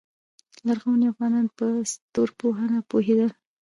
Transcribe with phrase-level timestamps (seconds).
[0.67, 3.31] لرغوني افغانان په ستورپوهنه پوهیدل